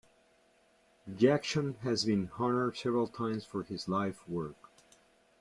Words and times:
Jackson 1.15 1.75
has 1.83 2.05
been 2.05 2.31
honoured 2.39 2.75
several 2.75 3.05
times 3.05 3.45
for 3.45 3.61
his 3.61 3.87
life's 3.87 4.27
work. 4.27 4.71